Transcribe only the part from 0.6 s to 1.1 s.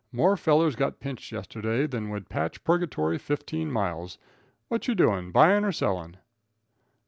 got